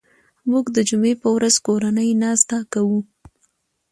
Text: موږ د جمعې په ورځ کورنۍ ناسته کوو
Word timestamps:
موږ 0.51 0.65
د 0.75 0.77
جمعې 0.89 1.13
په 1.21 1.27
ورځ 1.35 1.55
کورنۍ 1.65 2.09
ناسته 2.23 2.57
کوو 2.73 2.99